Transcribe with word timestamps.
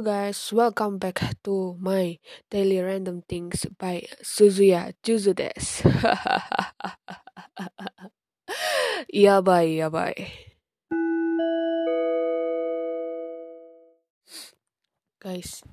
Guys, 0.00 0.48
welcome 0.56 0.96
back 0.96 1.20
to 1.44 1.76
my 1.76 2.16
daily 2.48 2.80
random 2.80 3.20
things 3.20 3.68
by 3.76 4.00
Suzuya 4.24 4.96
Juzudes. 5.04 5.84
Iya 9.12 9.44
bye, 9.44 9.68
iya 9.68 9.92
bye. 9.92 10.16
Guys, 15.20 15.68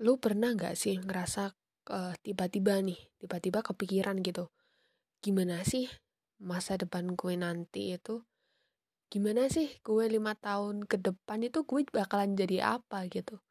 lu 0.00 0.16
pernah 0.16 0.56
nggak 0.56 0.80
sih 0.80 0.96
ngerasa 0.96 1.52
uh, 1.92 2.16
tiba-tiba 2.24 2.80
nih, 2.80 2.96
tiba-tiba 3.20 3.60
kepikiran 3.60 4.24
gitu, 4.24 4.48
gimana 5.20 5.68
sih 5.68 5.84
masa 6.40 6.80
depan 6.80 7.12
gue 7.12 7.36
nanti 7.36 7.92
itu? 7.92 8.24
gimana 9.10 9.50
sih 9.50 9.66
gue 9.82 10.06
lima 10.06 10.38
tahun 10.38 10.86
ke 10.86 11.02
depan 11.02 11.42
itu 11.42 11.66
gue 11.66 11.82
bakalan 11.90 12.38
jadi 12.38 12.78
apa 12.78 13.10
gitu 13.10 13.42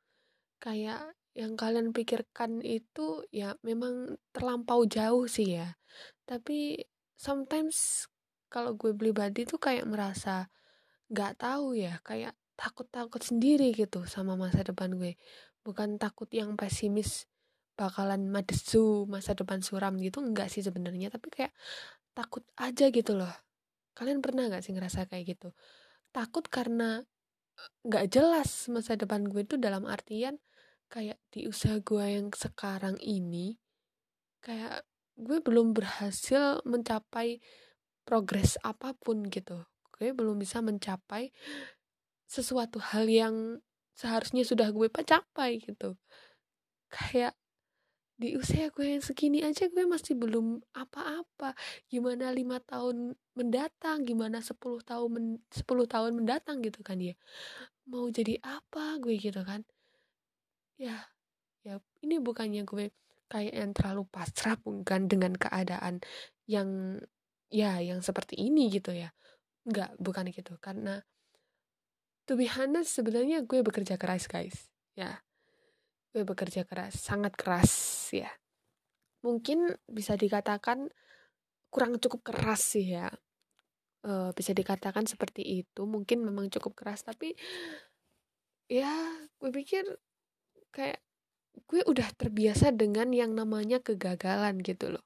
kayak 0.59 1.15
yang 1.37 1.55
kalian 1.55 1.95
pikirkan 1.95 2.59
itu 2.59 3.23
ya 3.31 3.55
memang 3.63 4.19
terlampau 4.35 4.83
jauh 4.83 5.25
sih 5.25 5.55
ya. 5.55 5.79
Tapi 6.27 6.83
sometimes 7.15 8.07
kalau 8.51 8.75
gue 8.75 8.91
pribadi 8.91 9.47
tuh 9.47 9.61
kayak 9.61 9.87
merasa 9.87 10.51
nggak 11.09 11.41
tahu 11.41 11.77
ya 11.79 12.01
kayak 12.03 12.35
takut-takut 12.59 13.23
sendiri 13.23 13.71
gitu 13.71 14.03
sama 14.03 14.35
masa 14.35 14.65
depan 14.67 14.99
gue. 14.99 15.15
Bukan 15.63 15.95
takut 15.95 16.27
yang 16.35 16.59
pesimis 16.59 17.29
bakalan 17.79 18.27
madesu 18.27 19.07
masa 19.07 19.31
depan 19.31 19.63
suram 19.63 19.95
gitu 20.03 20.19
enggak 20.19 20.51
sih 20.51 20.59
sebenarnya 20.59 21.07
tapi 21.07 21.31
kayak 21.31 21.53
takut 22.11 22.43
aja 22.59 22.91
gitu 22.91 23.15
loh. 23.15 23.31
Kalian 23.95 24.19
pernah 24.19 24.51
gak 24.51 24.63
sih 24.63 24.75
ngerasa 24.75 25.07
kayak 25.07 25.39
gitu? 25.39 25.55
Takut 26.11 26.43
karena 26.51 26.99
eh, 27.55 27.69
nggak 27.87 28.05
jelas 28.11 28.67
masa 28.67 28.99
depan 28.99 29.23
gue 29.27 29.47
itu 29.47 29.55
dalam 29.55 29.87
artian 29.87 30.35
kayak 30.89 31.21
di 31.29 31.45
usaha 31.45 31.77
gue 31.77 32.05
yang 32.05 32.33
sekarang 32.33 32.97
ini 32.99 33.61
kayak 34.41 34.81
gue 35.19 35.37
belum 35.43 35.77
berhasil 35.77 36.65
mencapai 36.65 37.37
progres 38.07 38.57
apa 38.65 38.97
pun 38.97 39.29
gitu. 39.29 39.69
Gue 39.93 40.15
belum 40.15 40.41
bisa 40.41 40.65
mencapai 40.65 41.29
sesuatu 42.25 42.81
hal 42.81 43.05
yang 43.05 43.35
seharusnya 43.93 44.41
sudah 44.41 44.73
gue 44.73 44.89
capai 44.89 45.61
gitu. 45.61 45.93
Kayak 46.89 47.37
di 48.19 48.35
usia 48.35 48.67
gue 48.73 48.97
yang 48.97 49.03
segini 49.03 49.45
aja 49.45 49.69
gue 49.69 49.85
masih 49.85 50.17
belum 50.17 50.63
apa-apa. 50.73 51.53
Gimana 51.91 52.33
lima 52.33 52.57
tahun 52.63 53.13
mendatang 53.37 54.03
gimana 54.07 54.41
sepuluh 54.41 54.81
tahun 54.83 55.09
men, 55.13 55.25
10 55.53 55.85
tahun 55.85 56.11
mendatang 56.17 56.65
gitu 56.65 56.81
kan 56.81 56.97
ya. 56.97 57.13
Mau 57.85 58.09
jadi 58.09 58.39
apa 58.41 58.97
gue 58.97 59.19
gitu 59.19 59.43
kan 59.45 59.67
ya 60.79 60.95
ya 61.67 61.75
ini 62.01 62.23
bukannya 62.23 62.63
gue 62.63 62.95
kayak 63.29 63.53
yang 63.53 63.71
terlalu 63.75 64.07
pasrah 64.09 64.57
bukan 64.57 65.05
dengan 65.05 65.37
keadaan 65.37 66.01
yang 66.49 66.97
ya 67.53 67.77
yang 67.77 68.01
seperti 68.01 68.39
ini 68.39 68.73
gitu 68.73 68.89
ya. 68.95 69.13
Nggak 69.69 70.01
bukan 70.01 70.33
gitu. 70.33 70.57
Karena 70.57 70.97
to 72.25 72.33
be 72.33 72.49
honest 72.49 72.97
sebenarnya 72.97 73.45
gue 73.45 73.61
bekerja 73.61 74.01
keras 74.01 74.25
guys. 74.25 74.73
Ya 74.97 75.21
gue 76.09 76.25
bekerja 76.25 76.65
keras 76.65 76.97
sangat 76.97 77.37
keras 77.37 77.69
ya. 78.09 78.33
Mungkin 79.21 79.77
bisa 79.85 80.17
dikatakan 80.17 80.89
kurang 81.69 82.01
cukup 82.01 82.33
keras 82.33 82.73
sih 82.73 82.97
ya. 82.97 83.13
E, 84.01 84.33
bisa 84.33 84.57
dikatakan 84.57 85.05
seperti 85.05 85.45
itu. 85.45 85.85
Mungkin 85.85 86.25
memang 86.25 86.49
cukup 86.49 86.73
keras 86.73 87.05
tapi 87.05 87.37
ya 88.65 88.89
gue 89.37 89.51
pikir 89.53 89.85
kayak 90.69 90.99
gue 91.69 91.81
udah 91.85 92.09
terbiasa 92.15 92.73
dengan 92.73 93.11
yang 93.13 93.35
namanya 93.35 93.81
kegagalan 93.83 94.61
gitu 94.63 94.97
loh. 94.97 95.05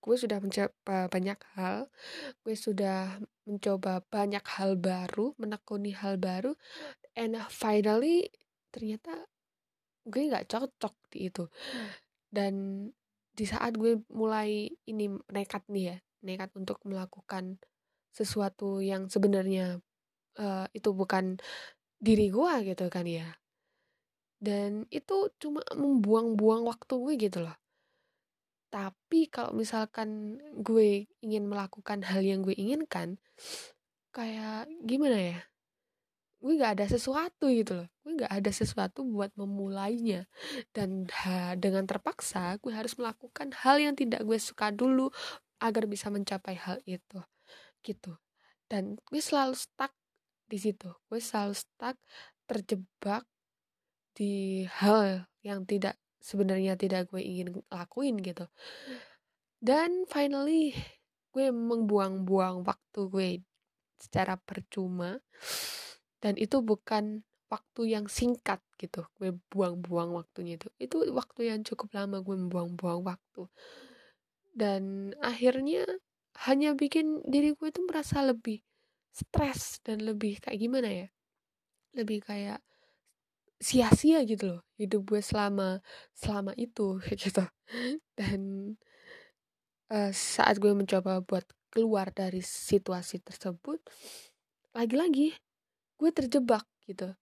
Gue 0.00 0.16
sudah 0.16 0.40
mencoba 0.40 1.08
banyak 1.12 1.40
hal. 1.56 1.88
Gue 2.44 2.56
sudah 2.56 3.20
mencoba 3.44 4.04
banyak 4.08 4.44
hal 4.56 4.76
baru 4.80 5.36
menekuni 5.36 5.92
hal 5.92 6.16
baru 6.16 6.56
and 7.16 7.36
finally 7.52 8.28
ternyata 8.72 9.28
gue 10.08 10.22
nggak 10.30 10.48
cocok 10.48 10.94
di 11.12 11.28
itu. 11.28 11.44
Dan 12.30 12.86
di 13.34 13.44
saat 13.48 13.76
gue 13.78 14.02
mulai 14.12 14.68
ini 14.90 15.08
nekat 15.32 15.64
nih 15.72 15.84
ya 15.94 15.96
nekat 16.20 16.52
untuk 16.56 16.76
melakukan 16.84 17.56
sesuatu 18.12 18.84
yang 18.84 19.08
sebenarnya 19.08 19.80
uh, 20.36 20.66
itu 20.76 20.90
bukan 20.92 21.40
diri 21.96 22.28
gue 22.28 22.52
gitu 22.68 22.92
kan 22.92 23.06
ya 23.08 23.39
dan 24.40 24.88
itu 24.88 25.28
cuma 25.36 25.60
membuang-buang 25.76 26.64
waktu 26.64 26.96
gue 26.96 27.14
gitu 27.20 27.38
loh. 27.44 27.56
Tapi 28.72 29.28
kalau 29.28 29.52
misalkan 29.52 30.40
gue 30.56 31.04
ingin 31.20 31.44
melakukan 31.44 32.00
hal 32.08 32.24
yang 32.24 32.40
gue 32.40 32.56
inginkan 32.56 33.20
kayak 34.10 34.66
gimana 34.82 35.18
ya? 35.20 35.40
Gue 36.40 36.56
nggak 36.56 36.80
ada 36.80 36.86
sesuatu 36.88 37.52
gitu 37.52 37.84
loh. 37.84 37.88
Gue 38.00 38.16
nggak 38.16 38.32
ada 38.32 38.50
sesuatu 38.54 39.04
buat 39.04 39.28
memulainya. 39.36 40.24
Dan 40.72 41.04
dengan 41.60 41.84
terpaksa 41.84 42.56
gue 42.62 42.72
harus 42.72 42.96
melakukan 42.96 43.52
hal 43.60 43.76
yang 43.76 43.92
tidak 43.92 44.24
gue 44.24 44.40
suka 44.40 44.72
dulu 44.72 45.12
agar 45.60 45.84
bisa 45.84 46.08
mencapai 46.08 46.56
hal 46.56 46.80
itu 46.88 47.20
gitu. 47.84 48.16
Dan 48.70 48.96
gue 49.04 49.20
selalu 49.20 49.52
stuck 49.52 49.92
di 50.48 50.56
situ. 50.56 50.88
Gue 51.10 51.20
selalu 51.20 51.58
stuck 51.58 51.98
terjebak 52.48 53.26
di 54.20 54.68
hal 54.68 55.24
yang 55.40 55.64
tidak 55.64 55.96
sebenarnya 56.20 56.76
tidak 56.76 57.08
gue 57.08 57.24
ingin 57.24 57.64
lakuin 57.72 58.20
gitu. 58.20 58.44
Dan 59.56 60.04
finally 60.04 60.76
gue 61.32 61.48
membuang-buang 61.48 62.60
waktu 62.68 63.00
gue 63.08 63.28
secara 63.96 64.36
percuma. 64.36 65.16
Dan 66.20 66.36
itu 66.36 66.60
bukan 66.60 67.24
waktu 67.48 67.96
yang 67.96 68.06
singkat 68.12 68.60
gitu 68.76 69.08
gue 69.16 69.32
buang-buang 69.48 70.12
waktunya 70.12 70.60
itu. 70.60 70.68
Itu 70.76 71.08
waktu 71.16 71.48
yang 71.48 71.64
cukup 71.64 71.96
lama 71.96 72.20
gue 72.20 72.36
membuang-buang 72.36 73.00
waktu. 73.08 73.48
Dan 74.52 75.16
akhirnya 75.24 75.88
hanya 76.44 76.76
bikin 76.76 77.24
diri 77.24 77.56
gue 77.56 77.72
itu 77.72 77.80
merasa 77.88 78.20
lebih 78.20 78.60
stres 79.16 79.80
dan 79.80 80.04
lebih 80.04 80.44
kayak 80.44 80.60
gimana 80.60 80.88
ya? 80.92 81.08
Lebih 81.96 82.20
kayak 82.20 82.60
sia-sia 83.60 84.24
gitu 84.24 84.56
loh 84.56 84.62
hidup 84.80 85.04
gue 85.04 85.20
selama 85.20 85.84
selama 86.16 86.56
itu 86.56 86.96
gitu. 87.22 87.44
Dan 88.16 88.74
uh, 89.92 90.10
saat 90.10 90.56
gue 90.56 90.72
mencoba 90.72 91.20
buat 91.20 91.44
keluar 91.70 92.10
dari 92.10 92.42
situasi 92.42 93.22
tersebut 93.22 93.78
lagi-lagi 94.72 95.36
gue 96.00 96.10
terjebak 96.10 96.64
gitu. 96.88 97.12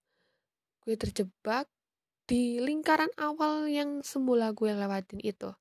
Gue 0.87 0.95
terjebak 0.95 1.67
di 2.23 2.63
lingkaran 2.63 3.11
awal 3.19 3.67
yang 3.67 3.99
semula 4.01 4.55
gue 4.55 4.71
lewatin 4.71 5.19
itu. 5.19 5.51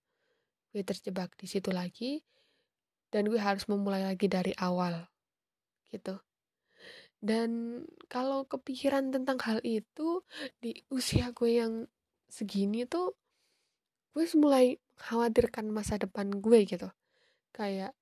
Gue 0.70 0.86
terjebak 0.86 1.34
di 1.34 1.50
situ 1.50 1.74
lagi 1.74 2.22
dan 3.10 3.26
gue 3.26 3.40
harus 3.40 3.66
memulai 3.66 4.06
lagi 4.06 4.30
dari 4.30 4.54
awal 4.60 5.08
gitu 5.88 6.20
dan 7.18 7.82
kalau 8.06 8.46
kepikiran 8.46 9.10
tentang 9.10 9.38
hal 9.42 9.58
itu 9.66 10.22
di 10.62 10.86
usia 10.90 11.34
gue 11.34 11.58
yang 11.58 11.74
segini 12.30 12.86
tuh 12.86 13.18
gue 14.14 14.24
mulai 14.38 14.78
khawatirkan 14.98 15.70
masa 15.70 15.98
depan 15.98 16.31
gue 16.38 16.66
gitu. 16.66 16.90
Kayak 17.54 17.94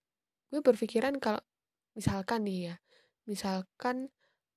gue 0.52 0.60
berpikiran 0.60 1.16
kalau 1.20 1.40
misalkan 1.96 2.44
nih 2.44 2.72
ya 2.72 2.74
misalkan 3.26 4.12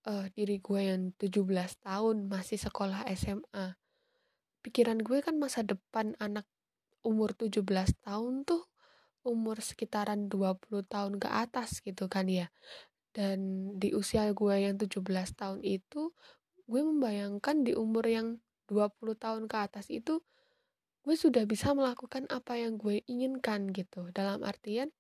uh, 0.05 0.27
diri 0.35 0.61
gue 0.61 0.81
yang 0.83 1.15
17 1.17 1.47
tahun 1.81 2.29
masih 2.29 2.59
sekolah 2.61 3.07
SMA 3.17 3.79
pikiran 4.59 4.99
gue 4.99 5.23
kan 5.23 5.39
masa 5.39 5.63
depan 5.63 6.13
anak 6.19 6.45
umur 7.01 7.31
17 7.31 7.63
tahun 8.03 8.43
tuh 8.43 8.67
umur 9.23 9.59
sekitaran 9.59 10.27
20 10.31 10.83
tahun 10.87 11.13
ke 11.19 11.27
atas 11.27 11.79
gitu 11.83 12.07
kan 12.11 12.27
ya 12.27 12.51
dan 13.13 13.71
di 13.81 13.91
usia 13.97 14.29
gue 14.31 14.55
yang 14.55 14.77
17 14.77 15.01
tahun 15.33 15.59
itu 15.65 16.13
gue 16.69 16.81
membayangkan 16.85 17.65
di 17.65 17.73
umur 17.73 18.05
yang 18.05 18.37
20 18.69 19.17
tahun 19.17 19.43
ke 19.49 19.57
atas 19.57 19.89
itu 19.89 20.21
gue 21.01 21.15
sudah 21.17 21.49
bisa 21.49 21.73
melakukan 21.73 22.29
apa 22.29 22.61
yang 22.61 22.77
gue 22.77 23.01
inginkan 23.09 23.73
gitu. 23.73 24.13
Dalam 24.13 24.45
artian 24.45 24.93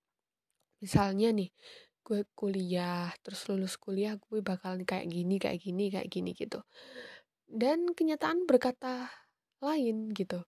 misalnya 0.81 1.29
nih 1.29 1.53
gue 2.01 2.25
kuliah 2.33 3.13
terus 3.21 3.45
lulus 3.45 3.77
kuliah 3.77 4.17
gue 4.17 4.41
bakalan 4.41 4.81
kayak 4.81 5.05
gini 5.11 5.37
kayak 5.37 5.61
gini 5.61 5.93
kayak 5.93 6.09
gini 6.09 6.33
gitu. 6.33 6.65
Dan 7.45 7.93
kenyataan 7.93 8.49
berkata 8.49 9.13
lain 9.61 10.09
gitu. 10.17 10.41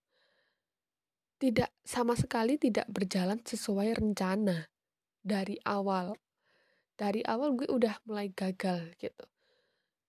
Tidak 1.38 1.70
sama 1.82 2.18
sekali 2.18 2.58
tidak 2.58 2.86
berjalan 2.90 3.38
sesuai 3.42 3.98
rencana 3.98 4.66
dari 5.22 5.58
awal 5.66 6.18
dari 7.02 7.26
awal 7.26 7.58
gue 7.58 7.66
udah 7.66 7.98
mulai 8.06 8.30
gagal 8.30 8.94
gitu. 9.02 9.26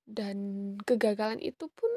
Dan 0.05 0.37
kegagalan 0.85 1.41
itu 1.41 1.65
pun 1.73 1.89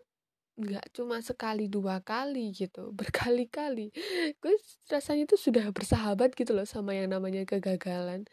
nggak 0.57 0.89
cuma 0.97 1.21
sekali 1.21 1.69
dua 1.69 2.01
kali 2.01 2.57
gitu 2.57 2.89
berkali-kali. 2.99 3.93
Gue 4.41 4.57
rasanya 4.89 5.29
tuh 5.29 5.37
sudah 5.37 5.69
bersahabat 5.69 6.33
gitu 6.33 6.57
loh 6.57 6.65
sama 6.65 6.97
yang 6.97 7.13
namanya 7.13 7.45
kegagalan. 7.45 8.25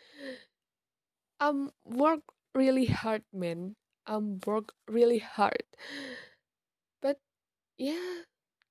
I'm 1.44 1.75
work 1.83 2.24
really 2.56 2.88
hard 2.88 3.27
man. 3.36 3.75
I'm 4.07 4.39
work 4.48 4.71
really 4.88 5.19
hard. 5.19 5.68
But 7.04 7.19
ya 7.75 7.92
yeah, 7.92 8.07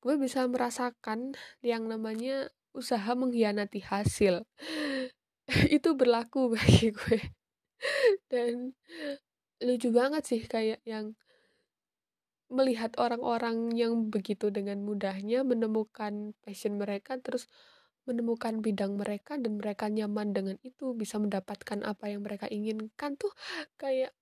gue 0.01 0.17
bisa 0.17 0.49
merasakan 0.49 1.37
yang 1.61 1.93
namanya 1.93 2.49
usaha 2.73 3.13
mengkhianati 3.13 3.85
hasil. 3.85 4.49
Itu 5.77 5.93
berlaku 5.93 6.57
bagi 6.57 6.89
gue 6.97 7.21
dan 8.33 8.75
lucu 9.63 9.89
banget 9.95 10.23
sih 10.27 10.43
kayak 10.45 10.83
yang 10.83 11.15
melihat 12.53 12.93
orang-orang 13.01 13.73
yang 13.73 14.13
begitu 14.13 14.53
dengan 14.53 14.85
mudahnya 14.85 15.41
menemukan 15.41 16.37
passion 16.45 16.77
mereka 16.77 17.17
terus 17.17 17.49
menemukan 18.05 18.61
bidang 18.61 18.99
mereka 18.99 19.39
dan 19.39 19.57
mereka 19.57 19.89
nyaman 19.89 20.35
dengan 20.35 20.57
itu 20.67 20.93
bisa 20.93 21.17
mendapatkan 21.23 21.81
apa 21.87 22.11
yang 22.13 22.27
mereka 22.27 22.51
inginkan 22.51 23.15
tuh 23.17 23.31
kayak 23.79 24.13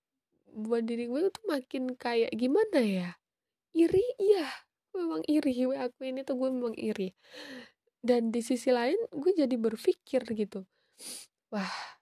buat 0.50 0.84
diri 0.84 1.10
gue 1.10 1.30
tuh 1.32 1.44
makin 1.48 1.96
kayak 1.96 2.30
gimana 2.36 2.78
ya? 2.82 3.08
Iri 3.74 4.04
iya 4.18 4.46
memang 4.92 5.22
iri. 5.26 5.54
Gue 5.64 5.78
aku 5.78 6.06
ini 6.06 6.26
tuh 6.26 6.36
gue 6.36 6.50
memang 6.50 6.76
iri. 6.76 7.14
Dan 8.00 8.34
di 8.34 8.44
sisi 8.44 8.68
lain 8.74 8.98
gue 9.10 9.32
jadi 9.32 9.56
berpikir 9.56 10.22
gitu. 10.36 10.66
Wah 11.50 11.99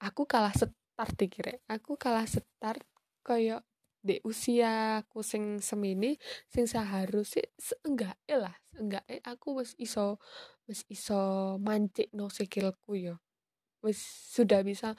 aku 0.00 0.26
kalah 0.26 0.54
start 0.54 1.12
dikira. 1.18 1.58
Aku 1.70 1.98
kalah 1.98 2.26
start 2.26 2.82
kayak 3.24 3.62
di 4.04 4.20
usia 4.20 5.00
aku 5.00 5.24
sing 5.24 5.64
semini 5.64 6.20
sing 6.52 6.68
seharusnya 6.68 7.48
seenggak 7.56 8.20
lah 8.28 8.52
seenggak 8.68 9.00
aku 9.24 9.64
wis 9.64 9.72
iso 9.80 10.20
wis 10.68 10.84
iso 10.92 11.56
mancik 11.56 12.12
no 12.12 12.28
sikilku 12.28 13.00
yo. 13.00 13.16
Wis 13.80 14.00
sudah 14.32 14.60
bisa 14.60 14.92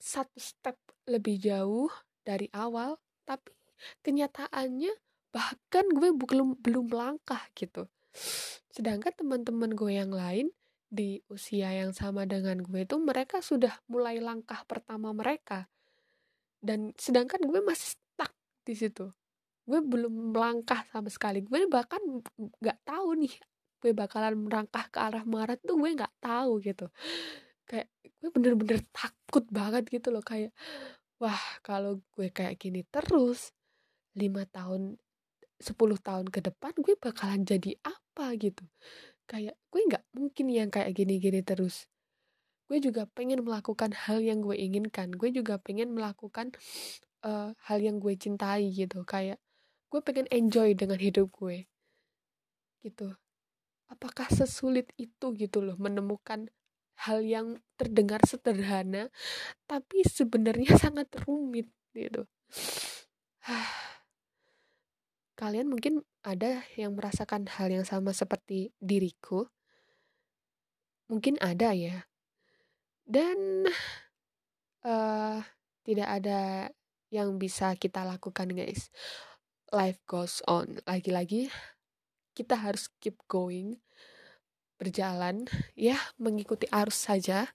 satu 0.00 0.40
step 0.40 0.80
lebih 1.06 1.36
jauh 1.38 1.92
dari 2.24 2.48
awal 2.56 2.96
tapi 3.28 3.52
kenyataannya 4.00 4.96
bahkan 5.32 5.86
gue 5.92 6.12
belum 6.12 6.60
belum 6.60 6.84
melangkah 6.88 7.40
gitu. 7.52 7.88
Sedangkan 8.72 9.12
teman-teman 9.12 9.72
gue 9.76 9.92
yang 9.92 10.12
lain 10.12 10.52
di 10.92 11.24
usia 11.32 11.72
yang 11.72 11.96
sama 11.96 12.28
dengan 12.28 12.60
gue 12.60 12.84
itu 12.84 13.00
mereka 13.00 13.40
sudah 13.40 13.72
mulai 13.88 14.20
langkah 14.20 14.60
pertama 14.68 15.16
mereka. 15.16 15.72
Dan 16.60 16.92
sedangkan 17.00 17.40
gue 17.48 17.64
masih 17.64 17.96
di 18.62 18.74
situ. 18.78 19.10
Gue 19.66 19.80
belum 19.82 20.34
melangkah 20.34 20.86
sama 20.90 21.08
sekali. 21.10 21.42
Gue 21.42 21.66
bahkan 21.66 22.02
nggak 22.36 22.78
tahu 22.86 23.18
nih 23.18 23.34
gue 23.82 23.90
bakalan 23.98 24.38
melangkah 24.38 24.86
ke 24.94 24.98
arah 25.02 25.26
Maret 25.26 25.58
tuh 25.66 25.74
gue 25.74 25.90
nggak 25.96 26.14
tahu 26.22 26.62
gitu. 26.62 26.86
Kayak 27.66 27.90
gue 28.22 28.30
bener-bener 28.30 28.78
takut 28.94 29.42
banget 29.50 29.88
gitu 29.90 30.14
loh. 30.14 30.22
Kayak 30.22 30.54
wah 31.18 31.42
kalau 31.66 31.98
gue 32.14 32.28
kayak 32.30 32.58
gini 32.60 32.86
terus 32.86 33.50
lima 34.14 34.44
tahun 34.46 34.98
sepuluh 35.62 35.98
tahun 35.98 36.28
ke 36.30 36.42
depan 36.52 36.74
gue 36.78 36.94
bakalan 36.98 37.42
jadi 37.42 37.78
apa? 37.82 38.36
gitu 38.36 38.60
kayak 39.32 39.56
gue 39.72 39.80
nggak 39.88 40.04
mungkin 40.12 40.46
yang 40.52 40.68
kayak 40.68 40.92
gini-gini 40.92 41.40
terus. 41.40 41.88
Gue 42.68 42.84
juga 42.84 43.08
pengen 43.08 43.40
melakukan 43.40 43.96
hal 43.96 44.20
yang 44.20 44.44
gue 44.44 44.52
inginkan. 44.52 45.16
Gue 45.16 45.32
juga 45.32 45.56
pengen 45.56 45.96
melakukan 45.96 46.52
uh, 47.24 47.56
hal 47.64 47.78
yang 47.80 47.96
gue 47.96 48.12
cintai 48.12 48.68
gitu. 48.68 49.08
Kayak 49.08 49.40
gue 49.88 50.00
pengen 50.04 50.28
enjoy 50.28 50.76
dengan 50.76 51.00
hidup 51.00 51.32
gue. 51.32 51.64
Gitu. 52.84 53.08
Apakah 53.88 54.28
sesulit 54.28 54.92
itu 55.00 55.32
gitu 55.32 55.64
loh 55.64 55.80
menemukan 55.80 56.52
hal 57.08 57.24
yang 57.24 57.58
terdengar 57.80 58.20
sederhana 58.28 59.08
tapi 59.66 60.04
sebenarnya 60.06 60.76
sangat 60.82 61.08
rumit 61.24 61.66
gitu 61.96 62.28
kalian 65.42 65.66
mungkin 65.66 66.06
ada 66.22 66.62
yang 66.78 66.94
merasakan 66.94 67.50
hal 67.50 67.66
yang 67.66 67.82
sama 67.82 68.14
seperti 68.14 68.70
diriku. 68.78 69.50
Mungkin 71.10 71.34
ada 71.42 71.74
ya. 71.74 72.06
Dan 73.02 73.66
uh, 74.86 75.42
tidak 75.82 76.08
ada 76.22 76.70
yang 77.10 77.42
bisa 77.42 77.74
kita 77.74 78.06
lakukan 78.06 78.54
guys. 78.54 78.94
Life 79.74 79.98
goes 80.06 80.46
on. 80.46 80.78
Lagi-lagi 80.86 81.50
kita 82.38 82.54
harus 82.54 82.86
keep 83.02 83.18
going. 83.26 83.82
Berjalan. 84.78 85.50
Ya 85.74 85.98
mengikuti 86.22 86.70
arus 86.70 87.10
saja. 87.10 87.50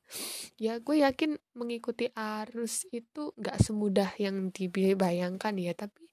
Ya 0.60 0.84
gue 0.84 1.08
yakin 1.08 1.40
mengikuti 1.56 2.12
arus 2.12 2.84
itu 2.92 3.32
nggak 3.40 3.64
semudah 3.64 4.12
yang 4.20 4.52
dibayangkan 4.52 5.56
ya. 5.56 5.72
Tapi 5.72 6.04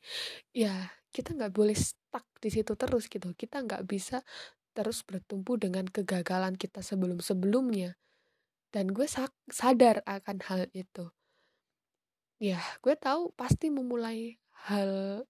ya 0.55 1.03
kita 1.15 1.39
nggak 1.39 1.55
boleh 1.55 1.79
stuck 1.79 2.27
di 2.43 2.51
situ 2.51 2.75
terus 2.75 3.07
gitu. 3.07 3.31
Kita 3.39 3.63
nggak 3.63 3.87
bisa 3.87 4.19
terus 4.75 5.07
bertumpu 5.07 5.55
dengan 5.55 5.87
kegagalan 5.87 6.59
kita 6.59 6.83
sebelum 6.83 7.23
sebelumnya 7.23 7.95
dan 8.75 8.91
gue 8.91 9.07
sadar 9.55 10.03
akan 10.03 10.43
hal 10.51 10.67
itu. 10.75 11.15
Ya 12.43 12.59
gue 12.83 12.99
tahu 12.99 13.31
pasti 13.39 13.71
memulai 13.71 14.43
hal 14.67 15.23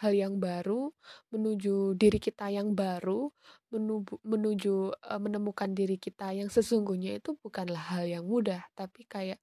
hal 0.00 0.12
yang 0.16 0.40
baru 0.40 0.90
menuju 1.28 1.94
diri 1.94 2.16
kita 2.16 2.48
yang 2.48 2.72
baru 2.72 3.28
menuju 3.68 4.24
menuju 4.24 4.74
menemukan 5.20 5.70
diri 5.76 6.00
kita 6.00 6.32
yang 6.32 6.48
sesungguhnya 6.48 7.20
itu 7.20 7.36
bukanlah 7.36 7.94
hal 7.94 8.08
yang 8.08 8.24
mudah 8.24 8.64
tapi 8.72 9.04
kayak 9.04 9.36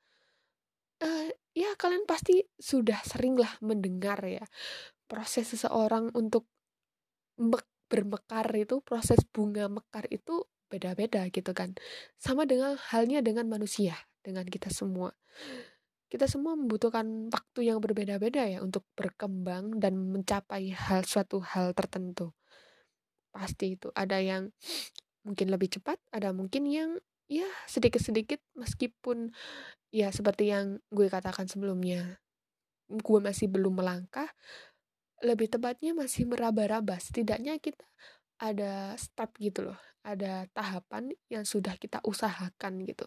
uh, 1.06 1.30
ya 1.54 1.70
kalian 1.78 2.10
pasti 2.10 2.42
sudah 2.58 2.98
sering 3.06 3.38
lah 3.38 3.54
mendengar 3.62 4.18
ya 4.26 4.42
proses 5.08 5.48
seseorang 5.50 6.12
untuk 6.14 6.48
bermekar 7.88 8.48
itu 8.56 8.84
proses 8.84 9.24
bunga 9.32 9.72
mekar 9.72 10.06
itu 10.12 10.44
beda-beda 10.68 11.24
gitu 11.32 11.56
kan 11.56 11.72
sama 12.20 12.44
dengan 12.44 12.76
halnya 12.92 13.24
dengan 13.24 13.48
manusia 13.48 13.96
dengan 14.20 14.44
kita 14.44 14.68
semua 14.68 15.16
kita 16.08 16.24
semua 16.28 16.56
membutuhkan 16.56 17.28
waktu 17.28 17.68
yang 17.68 17.84
berbeda-beda 17.84 18.48
ya 18.48 18.64
untuk 18.64 18.88
berkembang 18.96 19.76
dan 19.84 20.00
mencapai 20.00 20.72
hal 20.72 21.04
suatu 21.04 21.44
hal 21.44 21.76
tertentu. 21.76 22.32
Pasti 23.36 23.76
itu 23.76 23.92
ada 23.92 24.16
yang 24.24 24.56
mungkin 25.28 25.52
lebih 25.52 25.68
cepat, 25.68 26.00
ada 26.16 26.32
mungkin 26.32 26.64
yang 26.72 26.96
ya 27.28 27.48
sedikit-sedikit 27.68 28.40
meskipun 28.56 29.36
ya 29.92 30.08
seperti 30.16 30.56
yang 30.56 30.80
gue 30.96 31.12
katakan 31.12 31.52
sebelumnya. 31.52 32.24
Gue 32.88 33.20
masih 33.20 33.52
belum 33.52 33.84
melangkah, 33.84 34.32
lebih 35.24 35.50
tepatnya 35.50 35.94
masih 35.98 36.30
meraba-raba. 36.30 36.98
Setidaknya 37.02 37.58
kita 37.58 37.86
ada 38.38 38.94
step 38.98 39.34
gitu 39.42 39.72
loh, 39.72 39.80
ada 40.06 40.46
tahapan 40.54 41.10
yang 41.30 41.46
sudah 41.46 41.74
kita 41.78 42.02
usahakan 42.06 42.86
gitu. 42.86 43.06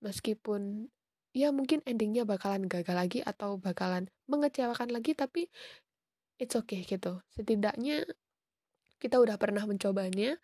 Meskipun 0.00 0.88
ya 1.36 1.52
mungkin 1.52 1.84
endingnya 1.84 2.24
bakalan 2.24 2.64
gagal 2.64 2.96
lagi 2.96 3.20
atau 3.20 3.60
bakalan 3.60 4.08
mengecewakan 4.24 4.88
lagi 4.88 5.12
tapi 5.12 5.52
it's 6.40 6.56
okay 6.56 6.80
gitu 6.80 7.20
setidaknya 7.36 8.08
kita 8.96 9.20
udah 9.20 9.36
pernah 9.36 9.68
mencobanya 9.68 10.40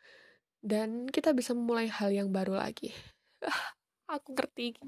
dan 0.60 1.08
kita 1.08 1.32
bisa 1.32 1.56
memulai 1.56 1.88
hal 1.88 2.12
yang 2.12 2.28
baru 2.28 2.60
lagi 2.60 2.92
aku 4.12 4.36
ngerti 4.36 4.62
iki. 4.76 4.84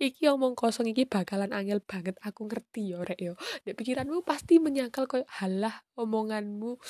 Iki 0.00 0.22
omong 0.32 0.56
kosong 0.56 0.88
iki 0.88 1.04
bakalan 1.04 1.52
angel 1.52 1.84
banget 1.84 2.16
aku 2.24 2.48
ngerti 2.48 2.96
yo 2.96 3.04
rek 3.04 3.20
yo. 3.20 3.34
Di 3.62 3.76
pikiranmu 3.76 4.24
pasti 4.24 4.56
menyangkal 4.56 5.04
kayak 5.04 5.28
halah 5.40 5.84
omonganmu 5.94 6.80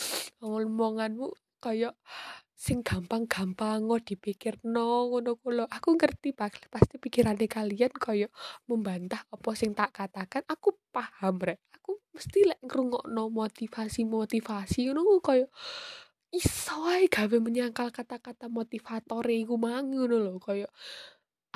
omonganmu 0.40 1.26
kayak 1.62 1.94
sing 2.62 2.86
gampang-gampang 2.86 3.90
ngo 3.90 3.98
dipikir 3.98 4.54
no 4.62 5.10
ngono 5.10 5.34
kulo 5.34 5.66
aku 5.66 5.98
ngerti 5.98 6.30
pak 6.30 6.70
pasti 6.70 6.94
pikirannya 6.94 7.50
kalian 7.50 7.90
koyo 7.90 8.30
membantah 8.70 9.26
apa 9.34 9.50
sing 9.58 9.74
tak 9.74 9.90
katakan 9.90 10.46
aku 10.46 10.78
paham 10.94 11.42
rek. 11.42 11.58
Aku 11.82 11.98
mesti 12.14 12.46
lek 12.46 12.62
no 13.10 13.26
motivasi 13.34 14.06
motivasi 14.06 14.94
ngono 14.94 15.18
koyo 15.18 15.50
iso 16.32 16.88
ae 16.88 17.12
gawe 17.12 17.36
menyangkal 17.44 17.92
kata-kata 17.92 18.48
motivator 18.48 19.20
iku 19.28 19.60
mang 19.60 19.92
ngono 19.92 20.16
lho 20.16 20.40
koyo 20.40 20.64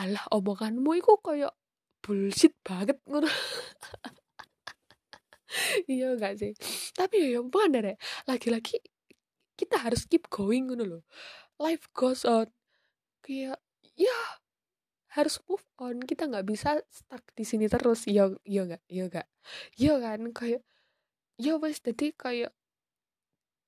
alah 0.01 0.25
omonganmu 0.33 0.91
iku 1.01 1.19
koyo 1.21 1.51
bullshit 2.05 2.55
banget 2.63 2.99
ngono. 3.09 3.29
Iya 5.89 6.21
gak 6.21 6.37
sih. 6.37 6.53
Tapi 6.93 7.33
ya 7.33 7.41
mana 7.41 7.81
rek. 7.81 7.97
Lagi-lagi 8.29 8.77
kita 9.57 9.81
harus 9.81 10.05
keep 10.05 10.29
going 10.29 10.69
gitu 10.69 10.85
loh 10.85 11.03
life 11.61 11.89
goes 11.97 12.25
on. 12.25 12.49
Kayak 13.25 13.61
ya 13.97 14.19
harus 15.17 15.41
move 15.49 15.65
on. 15.81 16.01
Kita 16.05 16.29
nggak 16.29 16.47
bisa 16.47 16.81
stuck 16.89 17.25
di 17.33 17.45
sini 17.45 17.67
terus. 17.67 18.05
Yo 18.09 18.37
yo 18.45 18.69
nggak 18.69 18.85
yo 18.89 19.09
nggak 19.09 19.29
yo 19.81 19.93
kan 20.01 20.21
kayak 20.33 20.63
yo 21.41 21.61
wes 21.61 21.81
jadi 21.81 22.13
kayak 22.17 22.53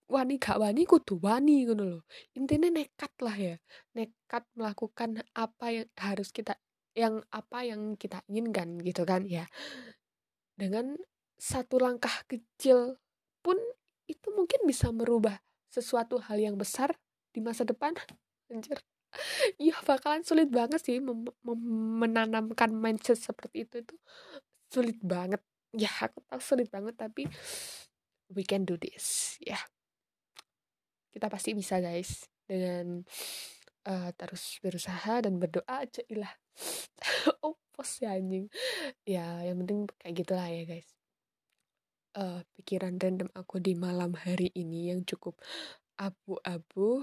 wani 0.08 0.40
gak 0.40 0.56
wani 0.56 0.88
kudu 0.88 1.20
wani 1.20 1.68
ngono 1.68 1.84
loh 1.84 2.02
intinya 2.32 2.72
nekat 2.72 3.12
lah 3.20 3.36
ya. 3.36 3.54
Nekat 3.92 4.48
melakukan 4.56 5.20
apa 5.36 5.66
yang 5.68 5.88
harus 6.00 6.32
kita 6.32 6.56
yang 6.96 7.22
apa 7.30 7.62
yang 7.68 7.94
kita 7.94 8.24
inginkan 8.26 8.80
gitu 8.80 9.04
kan 9.04 9.28
ya. 9.28 9.44
Dengan 10.56 10.96
satu 11.38 11.78
langkah 11.78 12.24
kecil 12.26 12.98
pun 13.44 13.54
itu 14.08 14.32
mungkin 14.34 14.64
bisa 14.64 14.90
merubah 14.90 15.38
sesuatu 15.68 16.18
hal 16.18 16.40
yang 16.40 16.56
besar 16.56 16.96
di 17.30 17.44
masa 17.44 17.62
depan. 17.68 17.94
Anjir. 18.50 18.80
Ya 19.56 19.72
bakalan 19.88 20.20
sulit 20.20 20.52
banget 20.52 20.84
sih 20.84 21.00
mem 21.00 21.24
mem 21.40 21.60
menanamkan 21.96 22.68
mindset 22.68 23.16
seperti 23.16 23.64
itu 23.64 23.80
itu 23.80 23.96
sulit 24.68 25.00
banget. 25.00 25.40
Ya 25.72 25.88
aku 25.88 26.20
tahu 26.28 26.36
sulit 26.44 26.68
banget 26.68 26.92
tapi 27.00 27.24
we 28.28 28.44
can 28.44 28.68
do 28.68 28.76
this 28.76 29.40
ya 29.40 29.56
kita 31.12 31.26
pasti 31.32 31.56
bisa 31.56 31.80
guys 31.80 32.26
dengan 32.48 33.04
uh, 33.88 34.10
terus 34.16 34.60
berusaha 34.60 35.24
dan 35.24 35.36
berdoa 35.36 35.84
aja 35.84 36.02
ilah 36.08 36.32
oh 37.46 37.56
pos 37.72 38.02
ya 38.02 38.16
anjing 38.16 38.50
ya 39.06 39.44
yang 39.44 39.62
penting 39.62 39.86
kayak 40.00 40.14
gitulah 40.24 40.48
ya 40.48 40.62
guys 40.66 40.88
uh, 42.18 42.40
pikiran 42.58 42.98
random 42.98 43.30
aku 43.32 43.62
di 43.62 43.78
malam 43.78 44.16
hari 44.18 44.50
ini 44.58 44.90
yang 44.90 45.06
cukup 45.06 45.38
abu-abu 45.98 47.02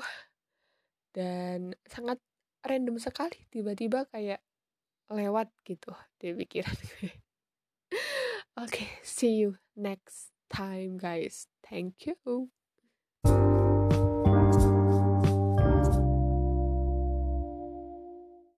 dan 1.15 1.75
sangat 1.87 2.19
random 2.65 2.99
sekali 2.99 3.47
tiba-tiba 3.53 4.07
kayak 4.11 4.43
lewat 5.11 5.53
gitu 5.63 5.93
di 6.17 6.33
pikiran 6.33 6.75
gue. 6.97 7.13
Oke, 8.55 8.81
okay, 8.81 8.87
see 9.03 9.43
you 9.43 9.59
next 9.75 10.31
time 10.49 10.97
guys. 10.97 11.51
Thank 11.61 12.07
you. 12.07 12.49